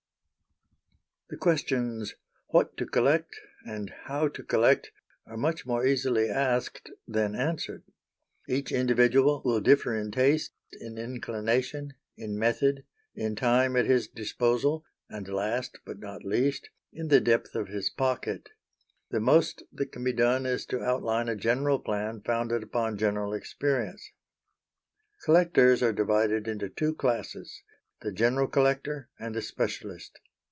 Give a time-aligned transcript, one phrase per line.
[1.33, 2.13] The questions,
[2.47, 4.91] "What to collect?" and "How to collect?"
[5.25, 7.83] are much more easily asked than answered.
[8.49, 10.51] Each individual will differ in taste,
[10.81, 12.83] in inclination, in method,
[13.15, 17.89] in time at his disposal, and last, but not least, in the depth of his
[17.89, 18.49] pocket.
[19.11, 23.33] The most that can be done is to outline a general plan, founded upon general
[23.33, 24.11] experience.
[25.23, 27.63] Collectors are divided into two classes
[28.01, 30.19] the general collector and the specialist.